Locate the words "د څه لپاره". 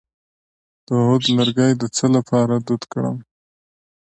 1.81-2.55